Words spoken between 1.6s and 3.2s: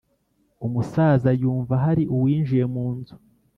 hari uwinjiye munzu